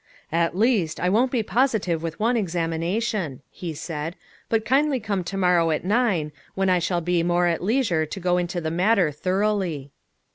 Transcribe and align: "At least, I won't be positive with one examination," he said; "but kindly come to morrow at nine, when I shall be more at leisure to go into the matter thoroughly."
"At 0.31 0.57
least, 0.57 0.99
I 0.99 1.09
won't 1.09 1.29
be 1.29 1.43
positive 1.43 2.01
with 2.01 2.19
one 2.19 2.35
examination," 2.35 3.43
he 3.51 3.75
said; 3.75 4.15
"but 4.49 4.65
kindly 4.65 4.99
come 4.99 5.23
to 5.25 5.37
morrow 5.37 5.69
at 5.69 5.85
nine, 5.85 6.31
when 6.55 6.71
I 6.71 6.79
shall 6.79 7.01
be 7.01 7.21
more 7.21 7.45
at 7.45 7.63
leisure 7.63 8.07
to 8.07 8.19
go 8.19 8.39
into 8.39 8.59
the 8.59 8.71
matter 8.71 9.11
thoroughly." 9.11 9.91